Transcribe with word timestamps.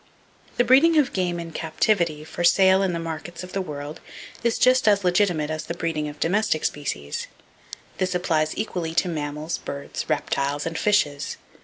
—The 0.57 0.63
breeding 0.63 0.97
of 0.97 1.13
game 1.13 1.39
in 1.39 1.51
captivity 1.51 2.23
for 2.23 2.43
sale 2.43 2.81
in 2.81 2.91
the 2.91 2.97
markets 2.97 3.43
of 3.43 3.53
the 3.53 3.61
world 3.61 3.99
is 4.43 4.57
just 4.57 4.87
as 4.87 5.03
legitimate 5.03 5.51
as 5.51 5.65
the 5.65 5.75
breeding 5.75 6.07
of 6.09 6.19
domestic 6.19 6.65
species. 6.65 7.27
This 7.99 8.15
applies 8.15 8.57
equally 8.57 8.95
to 8.95 9.07
mammals, 9.07 9.59
birds, 9.59 10.09
reptiles 10.09 10.65
and 10.65 10.75
fishes. 10.75 11.37